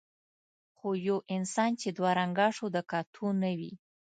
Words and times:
خو 0.77 0.87
یو 1.07 1.17
انسان 1.35 1.71
چې 1.81 1.87
دوه 1.97 2.11
رنګه 2.19 2.47
شو 2.55 2.65
د 2.75 2.77
کتو 2.91 3.25
نه 3.41 3.51
وي. 3.59 3.73